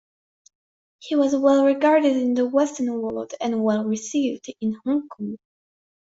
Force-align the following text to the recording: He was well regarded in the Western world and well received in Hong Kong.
He 0.97 1.15
was 1.15 1.35
well 1.35 1.63
regarded 1.63 2.17
in 2.17 2.33
the 2.33 2.47
Western 2.47 2.91
world 3.03 3.35
and 3.39 3.63
well 3.63 3.83
received 3.85 4.47
in 4.59 4.75
Hong 4.83 5.07
Kong. 5.07 5.37